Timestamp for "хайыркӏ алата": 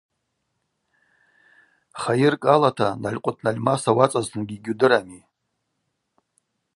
2.01-2.87